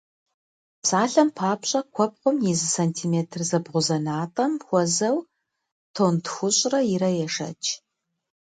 [0.81, 5.17] Псалъэм папщӏэ, куэпкъым и зы сантиметр зэбгъузэнатӏэм хуэзэу
[5.95, 7.61] тонн тхущӏрэ ирэ ешэч!